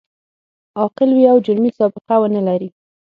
عاقل 0.77 1.09
وي 1.13 1.31
او 1.31 1.37
جرمي 1.45 1.71
سابقه 1.79 2.15
و 2.19 2.23
نه 2.35 2.41
لري. 2.47 2.69